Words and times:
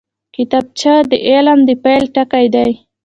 کتابچه 0.35 0.93
د 1.09 1.11
علم 1.29 1.59
د 1.67 1.69
پیل 1.83 2.03
ټکی 2.15 2.45
دی 2.55 2.71